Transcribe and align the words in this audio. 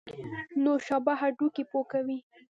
نوشابه 0.63 1.13
هډوکي 1.21 1.63
پوکوي 1.71 2.17